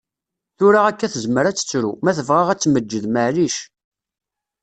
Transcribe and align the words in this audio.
Tura 0.57 0.79
akka 0.89 1.07
tezmer 1.13 1.45
ad 1.45 1.55
tettru, 1.57 1.91
ma 2.03 2.11
tebɣa 2.17 2.43
ad 2.49 2.59
ttmeǧǧed, 2.59 3.05
maɛlic. 3.13 3.57